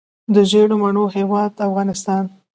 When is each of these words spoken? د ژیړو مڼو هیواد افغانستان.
د 0.33 0.35
ژیړو 0.49 0.75
مڼو 0.81 1.03
هیواد 1.15 1.51
افغانستان. 1.67 2.23